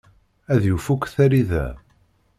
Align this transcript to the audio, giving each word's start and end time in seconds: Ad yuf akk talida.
Ad 0.53 0.61
yuf 0.67 0.85
akk 0.93 1.03
talida. 1.13 1.65